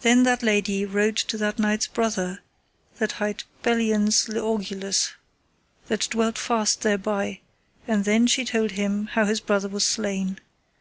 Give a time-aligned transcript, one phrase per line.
[0.00, 2.42] Then that lady rode to that knight's brother
[2.96, 5.12] that hight Belliance le Orgulus,
[5.86, 7.38] that dwelt fast thereby,
[7.86, 10.40] and then she told him how his brother was slain.